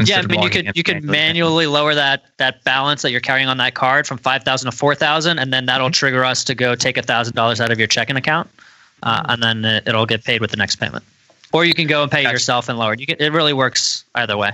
[0.04, 1.68] Yeah, I mean, you could you could manually.
[1.68, 4.96] lower that that balance that you're carrying on that card from five thousand to four
[4.96, 7.86] thousand, and then that'll trigger us to go take a thousand dollars out of your
[7.86, 8.50] checking account,
[9.04, 11.04] uh, and then it- it'll get paid with the next payment.
[11.52, 12.34] Or you can go and pay it Gotcha.
[12.34, 13.00] yourself and lower it.
[13.00, 14.50] You can, it really works either way.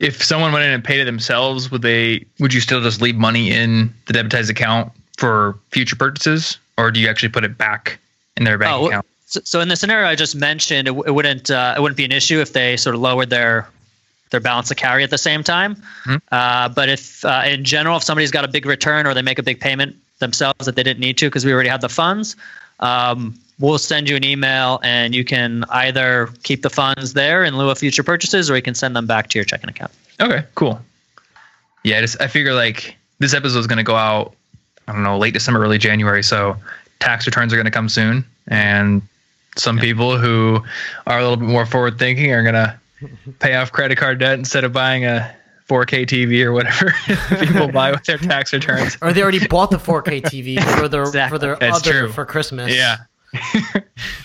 [0.00, 2.24] If someone went in and paid it themselves, would they?
[2.40, 6.98] Would you still just leave money in the debitized account for future purchases, or do
[6.98, 8.00] you actually put it back
[8.36, 9.06] in their bank Oh, account?
[9.28, 12.04] So, so in the scenario I just mentioned, it, it wouldn't uh, it wouldn't be
[12.04, 13.68] an issue if they sort of lowered their
[14.30, 15.82] their balance to carry at the same time.
[16.32, 19.38] Uh, but if uh, in general, if somebody's got a big return or they make
[19.38, 22.36] a big payment themselves that they didn't need to because we already have the funds,
[22.80, 27.56] um, we'll send you an email and you can either keep the funds there in
[27.56, 29.92] lieu of future purchases or you can send them back to your checking account.
[30.20, 30.80] Okay, cool.
[31.84, 34.34] Yeah, I just I figure like this episode is going to go out.
[34.86, 36.22] I don't know, late December, early January.
[36.22, 36.56] So
[36.98, 39.02] tax returns are going to come soon, and
[39.58, 40.60] some people who
[41.06, 42.78] are a little bit more forward thinking are going to
[43.38, 45.34] pay off credit card debt instead of buying a
[45.68, 46.94] 4K TV or whatever
[47.44, 48.96] people buy with their tax returns.
[49.02, 51.34] Or they already bought the 4K TV for their Exactly.
[51.36, 52.12] for their That's other true.
[52.12, 52.74] for Christmas.
[52.74, 52.96] Yeah.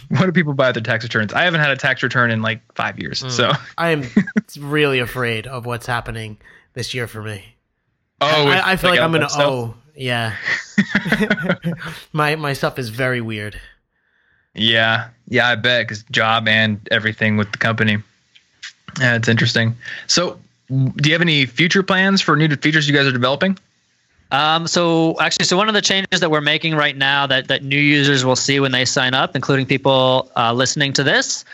[0.08, 1.34] what do people buy with their tax returns?
[1.34, 3.22] I haven't had a tax return in like five years.
[3.22, 3.30] Hmm.
[3.30, 4.04] So, I am
[4.58, 6.38] really afraid of what's happening
[6.74, 7.44] this year for me.
[8.22, 9.42] oh, I, I feel like, I'm gonna stuff?
[9.42, 9.76] owe.
[9.96, 10.36] Yeah.
[12.14, 13.60] my my stuff is very weird.
[14.56, 17.98] Yeah, yeah, I bet because job and everything with the company.
[19.00, 19.76] Yeah, it's interesting.
[20.08, 23.58] So do you have any future plans for new features you guys are developing?
[24.32, 27.64] Um, so actually, so one of the changes that we're making right now that, that
[27.64, 31.46] new users will see when they sign up, including people uh, listening to this,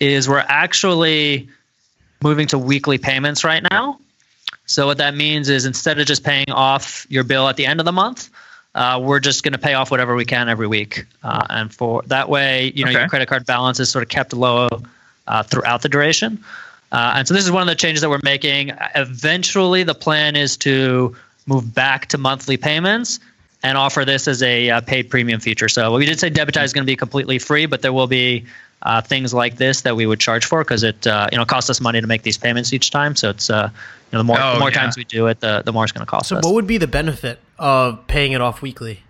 [0.00, 1.48] is we're actually
[2.22, 3.98] moving to weekly payments right now.
[4.66, 7.80] So what that means is instead of just paying off your bill at the end
[7.80, 8.28] of the month,
[8.76, 12.02] uh, we're just going to pay off whatever we can every week, uh, and for
[12.06, 13.00] that way, you know, Okay.
[13.00, 14.68] your credit card balance is sort of kept low
[15.26, 16.38] uh, throughout the duration.
[16.92, 18.70] Uh, and so this is one of the changes that we're making.
[18.94, 23.18] Eventually, the plan is to move back to monthly payments
[23.62, 25.68] and offer this as a uh, paid premium feature.
[25.68, 28.44] So we did say Debitize is going to be completely free, but there will be
[28.82, 31.70] uh, things like this that we would charge for because it uh, you know costs
[31.70, 33.16] us money to make these payments each time.
[33.16, 33.78] So it's uh, you
[34.12, 34.78] know the more Oh, the more yeah.
[34.80, 36.44] times we do it, the the more it's going to cost So us.
[36.44, 39.00] what would be the benefit of paying it off weekly?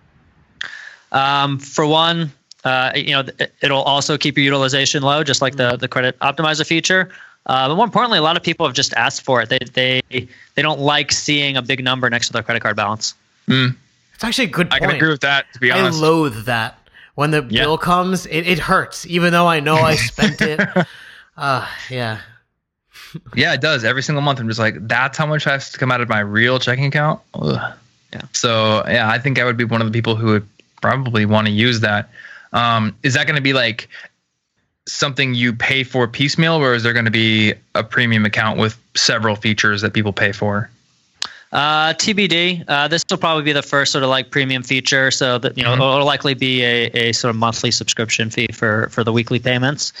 [1.11, 2.31] Um, for one,
[2.63, 6.17] uh, you know, it, it'll also keep your utilization low, just like the the credit
[6.19, 7.09] optimizer feature.
[7.45, 9.49] Uh, but more importantly, a lot of people have just asked for it.
[9.49, 10.01] They they
[10.55, 13.13] they don't like seeing a big number next to their credit card balance.
[13.47, 15.45] It's actually a good I can agree with that.
[15.53, 16.76] To be honest, I loathe that.
[17.17, 17.63] When the Yeah.
[17.63, 20.59] bill comes, it, it hurts, even though I know I spent it.
[21.35, 22.19] Uh, yeah.
[23.35, 23.83] yeah, it does.
[23.83, 26.19] Every single month, I'm just like, that's how much has to come out of my
[26.19, 27.19] real checking account.
[27.33, 27.73] Ugh.
[28.13, 28.21] Yeah.
[28.33, 30.47] So yeah, I think I would be one of the people who would
[30.79, 32.09] probably want to use that.
[32.53, 33.89] Um, is that going to be like
[34.87, 38.77] something you pay for piecemeal, or is there going to be a premium account with
[38.95, 40.69] several features that people pay for?
[41.57, 42.63] Uh, TBD.
[42.67, 45.63] Uh, this will probably be the first sort of like premium feature, so that you
[45.63, 49.39] know it'll likely be a, a sort of monthly subscription fee for for the weekly
[49.39, 49.91] payments.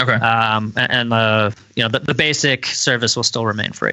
[0.00, 0.14] Okay.
[0.14, 3.92] Um, and, the you know the, the basic service will still remain free.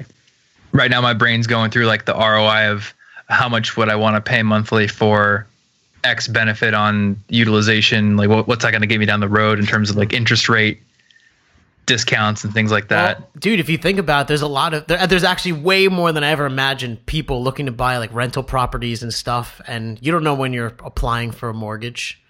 [0.72, 2.92] right now my brain's going through like the ROI of
[3.28, 5.46] how much would I want to pay monthly for
[6.02, 8.16] X benefit on utilization?
[8.16, 10.12] Like what, what's that going to get me down the road in terms of like
[10.12, 10.82] interest rate
[11.92, 13.20] discounts and things like that?
[13.20, 15.88] Well, dude, if you think about it, there's a lot of there, there's actually way
[15.88, 19.98] more than I ever imagined people looking to buy like rental properties and stuff, and
[20.00, 22.22] you don't know when you're applying for a mortgage.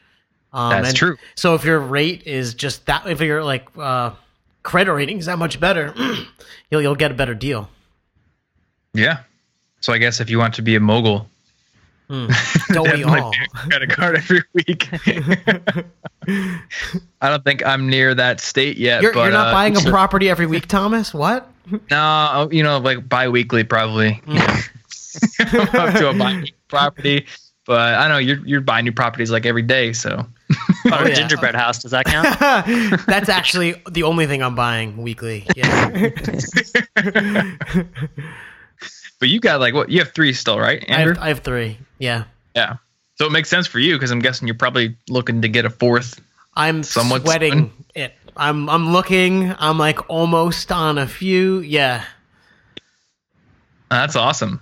[0.53, 1.17] Um, That's true.
[1.37, 4.11] So if your rate is just that, if your like uh,
[4.63, 5.95] credit rating is that much better,
[6.71, 7.69] you'll you'll get a better deal.
[8.93, 9.19] yeah.
[9.81, 11.29] So I guess if you want to be a mogul,
[12.73, 13.33] Don't we all?
[13.33, 14.89] pay a credit card every week.
[17.21, 19.03] I don't think I'm near that state yet.
[19.03, 21.15] You're, but, you're not uh, buying a property every week, Thomas.
[21.15, 21.51] What?
[21.91, 24.21] No, you know, like bi-weekly probably.
[24.27, 24.39] I'm
[25.75, 27.27] up to a bi property,
[27.67, 30.27] but I know you're you're buying new properties like every day, so
[30.87, 31.15] Oh, yeah.
[31.15, 31.79] gingerbread house.
[31.79, 33.07] Does that count?
[33.07, 35.47] That's actually the only thing I'm buying weekly.
[35.57, 36.11] Yeah,
[39.23, 41.15] but you got like what you have three still, right, I Andrew?
[41.15, 41.79] have, I have three.
[42.01, 42.25] Yeah,
[42.57, 42.79] yeah.
[43.15, 45.71] So it makes sense for you because I'm guessing you're probably looking to get a
[45.71, 46.21] fourth.
[46.55, 47.73] I'm Somewhat sweating soon.
[47.95, 48.15] it.
[48.37, 49.55] I'm I'm looking.
[49.61, 51.61] I'm like almost on a few.
[51.61, 52.05] Yeah.
[53.91, 54.61] That's awesome.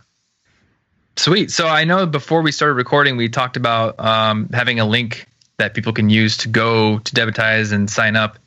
[1.16, 1.50] Sweet.
[1.50, 5.72] So I know before we started recording, we talked about um, having a link that
[5.72, 8.38] people can use to go to Debitize and sign up.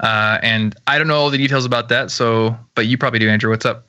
[0.00, 2.10] Uh, and I don't know all the details about that.
[2.10, 3.50] So, but you probably do, Andrew.
[3.50, 3.86] What's up?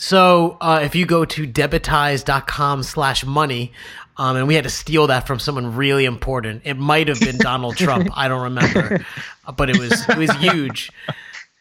[0.00, 3.72] So uh, if you go to debitize.com slash money,
[4.16, 6.62] um, and we had to steal that from someone really important.
[6.64, 8.08] It might have been Donald Trump.
[8.14, 9.04] I don't remember,
[9.56, 10.90] but it was it was huge.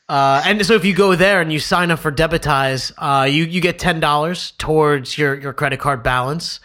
[0.08, 3.44] Uh, and so if you go there and you sign up for Debitize, uh, you
[3.44, 6.62] you get ten dollars towards your your credit card balance.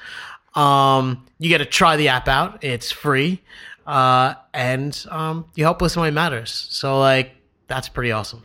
[0.54, 2.62] Um, you get to try the app out.
[2.62, 3.42] It's free,
[3.84, 6.68] uh, and um, you help with somebody matters.
[6.70, 7.32] So like
[7.66, 8.44] that's pretty awesome.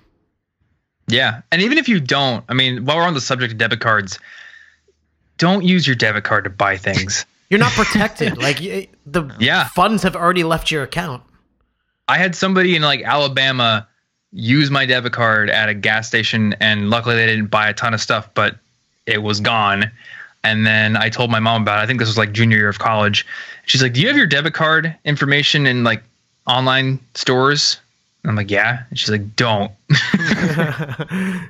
[1.10, 1.42] Yeah.
[1.52, 4.20] And even if you don't, I mean, while we're on the subject of debit cards,
[5.38, 7.26] don't use your debit card to buy things.
[7.50, 8.38] You're not protected.
[8.42, 9.68] like the Yeah.
[9.70, 11.24] funds have already left your account.
[12.08, 13.88] I had somebody in like Alabama
[14.32, 17.94] use my debit card at a gas station, and luckily they didn't buy a ton
[17.94, 18.58] of stuff, but
[19.06, 19.92] it was gone.
[20.44, 21.82] And then I told my mom about it.
[21.84, 23.26] I think this was like junior year of college.
[23.66, 26.04] She's like, "Do you have your debit card information in like
[26.48, 27.80] online stores?"
[28.24, 29.72] And I'm like, "Yeah." And she's like, "Don't."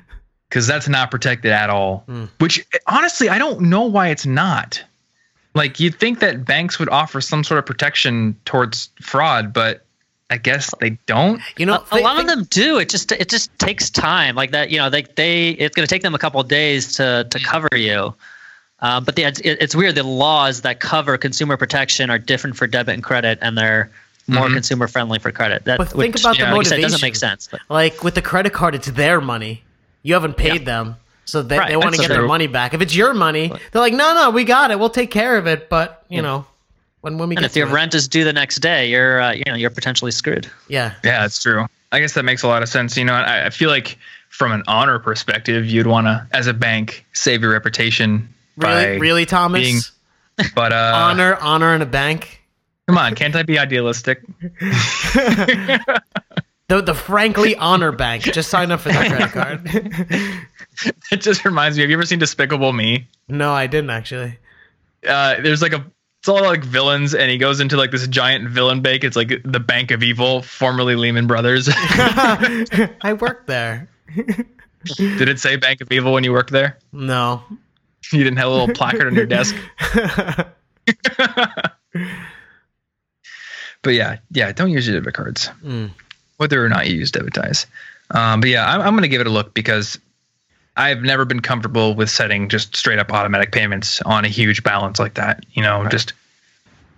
[0.50, 2.04] Because that's not protected at all.
[2.38, 4.82] Which honestly, I don't know why it's not.
[5.54, 9.84] Like you'd think that banks would offer some sort of protection towards fraud, but
[10.28, 11.40] I guess they don't.
[11.56, 12.78] You know, a thi- lot of them do.
[12.78, 14.34] It just it just takes time.
[14.34, 16.94] Like that, you know, they they it's going to take them a couple of days
[16.94, 18.12] to to cover you.
[18.80, 19.94] Uh, but the, it's, it's weird.
[19.94, 23.90] The laws that cover consumer protection are different for debit and credit, and they're
[24.26, 24.54] more Mhm.
[24.54, 25.64] consumer friendly for credit.
[25.64, 27.48] That, But think about the like I said, doesn't make sense.
[27.50, 29.62] But Like with the credit card, it's their money.
[30.02, 32.72] You haven't paid them, so they, Right, they want to that's get their money back.
[32.74, 34.78] If it's your money, they're like, no, no, we got it.
[34.78, 35.68] We'll take care of it.
[35.68, 36.46] But you know,
[37.02, 37.72] when when we and get if your it.
[37.72, 40.48] rent is due the next day, you're uh, you know you're potentially screwed.
[40.68, 41.66] yeah, Yeah, that's true.
[41.92, 42.96] I guess that makes a lot of sense.
[42.96, 46.54] You know, I, I feel like from an honor perspective, you'd want to, as a
[46.54, 49.60] bank, save your reputation by Really, really, Thomas?
[49.60, 49.80] being-
[50.54, 52.39] But uh, honor, honor in a bank.
[52.88, 54.22] Come on, can't I be idealistic?
[56.68, 58.22] The the Frankly Honor Bank.
[58.22, 60.46] Just sign up for that credit card.
[61.10, 61.82] It just reminds me.
[61.82, 63.08] Have you ever seen Despicable Me?
[63.28, 64.38] no, I didn't actually.
[65.06, 65.84] uh, there's like a
[66.20, 69.02] it's all like villains, and he goes into like this giant villain bank.
[69.02, 71.68] It's like the Bank of Evil, formerly Lehman Brothers.
[71.72, 73.88] I worked there.
[74.96, 76.78] Did it say Bank of Evil when you worked there?
[76.92, 77.42] No.
[78.12, 79.56] You didn't have a little placard on your desk.
[83.82, 85.90] But yeah, yeah, don't use your debit cards, Mm.
[86.36, 87.66] whether or not you use debitize.
[88.10, 89.98] Um, but yeah, I'm, I'm going to give it a look because
[90.76, 94.98] I've never been comfortable with setting just straight up automatic payments on a huge balance
[94.98, 95.44] like that.
[95.52, 96.12] You know, just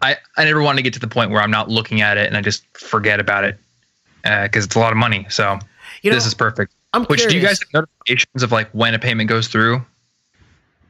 [0.00, 2.26] I I never want to get to the point where I'm not looking at it
[2.26, 3.58] and I just forget about it
[4.22, 5.26] because it's a lot of money.
[5.30, 5.58] So
[6.02, 6.72] You know, this is perfect.
[6.92, 9.84] I'm Which do you guys have notifications of like when a payment goes through?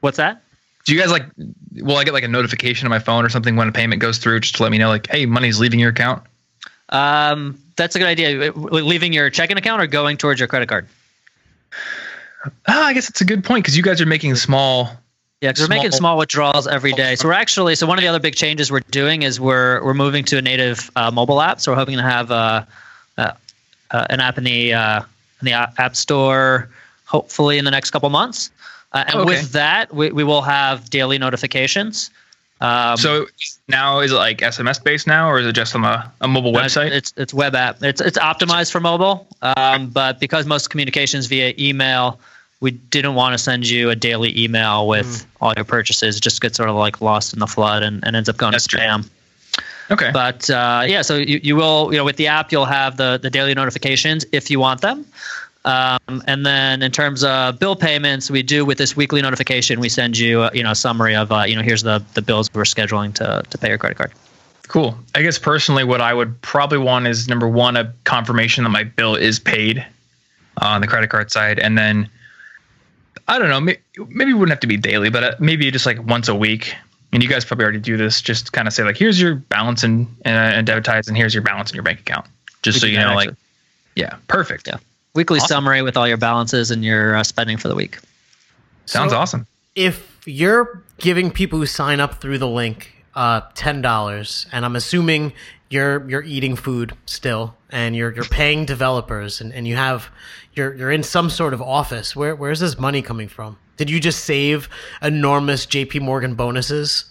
[0.00, 0.42] What's that?
[0.84, 1.24] Do you guys like?
[1.74, 4.18] Will I get like a notification on my phone or something when a payment goes
[4.18, 6.22] through, just to let me know, like, hey, money's leaving your account?
[6.88, 8.52] Um, that's a good idea.
[8.52, 10.86] Leaving your checking account or going towards your credit card?
[12.66, 14.90] Ah, I guess it's a good point because you guys are making small.
[15.40, 17.16] Yeah, because we're making Small- withdrawals every day.
[17.16, 19.94] So we're actually so one of the other big changes we're doing is we're we're
[19.94, 21.60] moving to a native uh, mobile app.
[21.60, 22.64] So we're hoping to have uh,
[23.18, 23.32] uh,
[23.90, 25.02] uh, an app in the uh,
[25.40, 26.68] in the App store
[27.12, 28.50] hopefully in the next couple months.
[28.92, 29.24] Uh, and Okay.
[29.24, 32.10] with that, we, we will have daily notifications.
[32.60, 33.26] Um, So
[33.68, 36.52] now is it like SMS based now, or is it just on a, a mobile
[36.52, 36.92] website?
[36.92, 37.82] It's it's web app.
[37.82, 42.20] It's it's optimized for mobile, um, but because most communications via email,
[42.60, 45.26] we didn't want to send you a daily email with Mm.
[45.40, 46.18] all your purchases.
[46.18, 48.52] It just gets sort of like lost in the flood and, and ends up going
[48.52, 48.80] That's to true.
[48.80, 49.08] spam.
[49.90, 50.10] okay.
[50.12, 53.18] But uh, yeah, so you, you will you know with the app you'll have the
[53.20, 55.04] the daily notifications if you want them.
[55.64, 59.88] Um, and then in terms of bill payments, we do with this weekly notification, we
[59.88, 62.48] send you uh, you know a summary of uh, you know here's the the bills
[62.52, 64.12] we're scheduling to to pay your credit card.
[64.68, 64.96] Cool.
[65.14, 68.84] I guess personally, what I would probably want is number one, a confirmation that my
[68.84, 69.84] bill is paid
[70.60, 72.08] on the credit card side, and then
[73.28, 75.86] I don't know, may- maybe it wouldn't have to be daily, but uh, maybe just
[75.86, 76.74] like once a week.
[77.12, 78.22] And you guys probably already do this.
[78.22, 81.42] Just kind of say like, here's your balance and, uh, and debitize, and here's your
[81.42, 82.26] balance in your bank account,
[82.62, 83.30] just We so you know, like,
[83.94, 84.66] yeah, perfect.
[84.66, 84.78] Yeah.
[85.14, 85.48] Weekly Awesome.
[85.48, 87.98] summary with all your balances and your uh, spending for the week.
[88.86, 89.46] Sounds So- awesome.
[89.74, 94.74] if you're giving people who sign up through the link uh, ten dollars, and I'm
[94.74, 95.34] assuming
[95.68, 100.08] you're you're eating food still, and you're you're paying developers, and, and you have
[100.54, 102.16] you're you're in some sort of office.
[102.16, 103.58] Where where's this money coming from?
[103.76, 104.68] Did you just save
[105.02, 105.98] enormous J.P.
[105.98, 107.04] Morgan bonuses?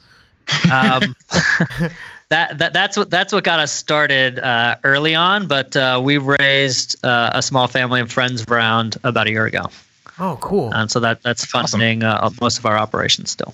[0.71, 1.15] Um,
[2.31, 6.17] that, that that's what that's what got us started uh, early on, but uh, we
[6.17, 9.69] raised uh, a small family and friends round about a year ago,
[10.17, 10.73] Oh, cool.
[10.73, 13.53] and so that that's funding uh, most of our operations still.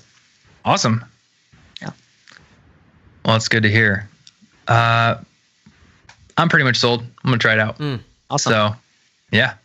[0.63, 1.03] Awesome.
[1.81, 1.91] Yeah.
[3.25, 4.09] Well, that's good to hear.
[4.67, 5.15] Uh,
[6.37, 7.01] I'm pretty much sold.
[7.01, 7.81] I'm gonna try it out.
[8.29, 8.51] Awesome.
[8.51, 8.75] So,
[9.31, 9.55] yeah.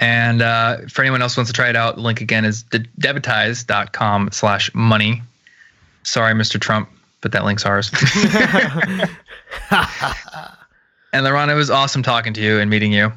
[0.00, 2.64] And uh, for anyone else who wants to try it out, the link again is
[2.72, 5.22] the debitize.com slash money.
[6.04, 6.58] Sorry, Mr.
[6.58, 6.88] Trump,
[7.20, 7.90] but that link's ours.
[9.70, 13.12] and Liran, it was awesome talking to you and meeting you.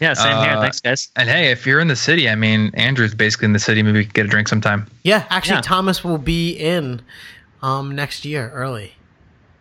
[0.00, 0.56] yeah, same here.
[0.56, 1.08] uh, Thanks, guys.
[1.16, 3.82] And hey, if you're in the city, I mean, Andrew's basically in the city.
[3.82, 4.86] Maybe we could get a drink sometime.
[5.04, 5.60] Yeah, actually, Yeah.
[5.62, 7.00] Thomas will be in
[7.62, 8.92] um, next year early.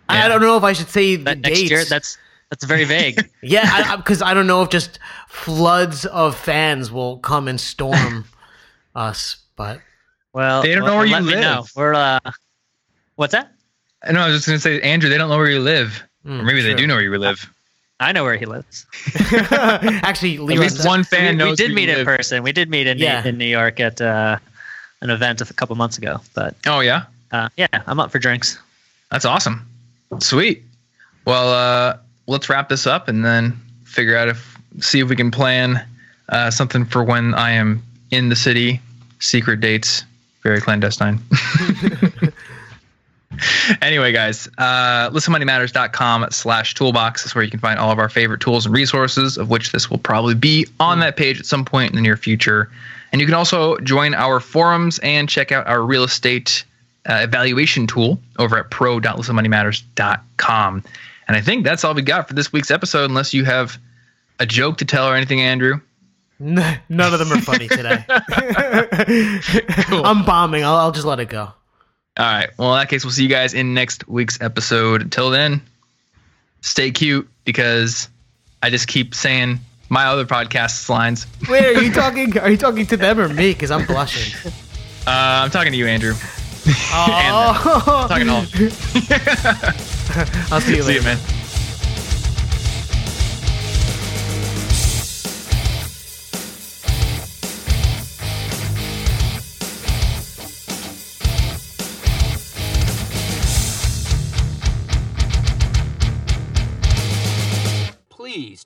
[0.09, 0.25] Yeah.
[0.25, 1.69] I don't know if I should say the That next dates.
[1.71, 2.17] year, that's
[2.49, 3.29] that's very vague.
[3.41, 8.25] Yeah, because I, don't know if just floods of fans will come and storm
[8.93, 9.37] us.
[9.55, 9.79] But
[10.33, 11.41] Well, They don't know where you let me live.
[11.41, 11.65] know.
[11.75, 12.19] We're uh,
[13.15, 13.53] what's that?
[14.03, 14.21] I know.
[14.21, 16.61] I was just gonna say, Andrew, they don't know where you live, Mm, or maybe
[16.61, 17.49] they do know where you live.
[17.99, 18.85] I know where he lives.
[19.31, 21.49] actually, At Liran, least one fan we, knows.
[21.51, 22.17] we did meet you in live.
[22.17, 22.43] person.
[22.43, 23.25] We did meet in Yeah.
[23.25, 24.37] in New York at uh,
[25.01, 26.19] an event a couple months ago.
[26.35, 28.59] But Oh yeah, uh, yeah, I'm up for drinks.
[29.11, 29.65] that's awesome.
[30.19, 30.63] Sweet.
[31.25, 33.53] Well, uh, let's wrap this up and then
[33.85, 35.83] figure out if see if we can plan
[36.29, 38.79] uh, something for when I am in the city.
[39.19, 40.03] Secret dates,
[40.43, 41.19] very clandestine.
[43.81, 48.41] anyway, guys, uh, listenmoneymatters.com slash toolbox is where you can find all of our favorite
[48.41, 51.91] tools and resources, of which this will probably be on that page at some point
[51.91, 52.69] in the near future.
[53.11, 56.63] And you can also join our forums and check out our real estate
[57.09, 60.83] uh, evaluation tool over at pro.listenmoneymatters.com.
[61.27, 63.77] And I think that's all we got for this week's episode, unless you have
[64.39, 65.79] a joke to tell or anything, Andrew.
[66.39, 68.03] None of them are funny today.
[69.89, 70.63] I'm bombing.
[70.63, 71.53] I'll, I'll just let it go.
[72.21, 72.49] All right.
[72.59, 75.01] Well, in that case, we'll see you guys in next week's episode.
[75.01, 75.59] Until then,
[76.61, 78.07] stay cute because
[78.61, 79.59] I just keep saying
[79.89, 81.25] my other podcast's lines.
[81.49, 82.37] Wait, are you talking?
[82.37, 83.53] Are you talking to them or me?
[83.53, 84.51] Because I'm blushing.
[85.07, 86.13] Uh, I'm talking to you, Andrew.
[86.93, 88.41] Oh, talking to all.
[90.53, 90.99] I'll see you See later.
[90.99, 91.17] you, man.